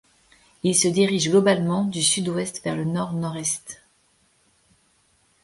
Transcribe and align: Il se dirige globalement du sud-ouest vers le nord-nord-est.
Il 0.63 0.73
se 0.75 0.87
dirige 0.87 1.29
globalement 1.29 1.85
du 1.85 2.01
sud-ouest 2.01 2.63
vers 2.63 2.75
le 2.75 2.85
nord-nord-est. 2.85 3.83